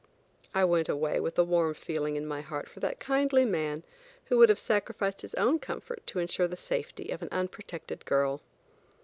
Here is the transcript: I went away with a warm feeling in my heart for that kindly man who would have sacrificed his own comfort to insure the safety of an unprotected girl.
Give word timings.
I 0.55 0.63
went 0.65 0.89
away 0.89 1.19
with 1.19 1.37
a 1.37 1.43
warm 1.43 1.75
feeling 1.75 2.15
in 2.15 2.25
my 2.25 2.41
heart 2.41 2.67
for 2.67 2.79
that 2.79 2.99
kindly 2.99 3.45
man 3.45 3.83
who 4.25 4.39
would 4.39 4.49
have 4.49 4.59
sacrificed 4.59 5.21
his 5.21 5.35
own 5.35 5.59
comfort 5.59 6.07
to 6.07 6.17
insure 6.17 6.47
the 6.47 6.57
safety 6.57 7.09
of 7.11 7.21
an 7.21 7.29
unprotected 7.31 8.03
girl. 8.05 8.41